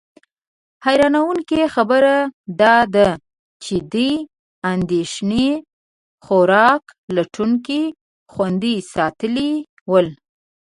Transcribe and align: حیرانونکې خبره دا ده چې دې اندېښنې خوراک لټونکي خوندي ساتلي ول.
حیرانونکې 0.85 1.61
خبره 1.75 2.15
دا 2.61 2.77
ده 2.95 3.09
چې 3.63 3.75
دې 3.93 4.11
اندېښنې 4.71 5.49
خوراک 6.25 6.83
لټونکي 7.15 7.81
خوندي 8.31 8.75
ساتلي 8.93 9.51
ول. 9.91 10.07